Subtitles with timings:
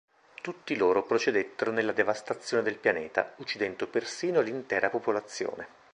[0.41, 5.67] Tutti loro procedettero nella devastazione del pianeta, uccidendo persino l'intera popolazione.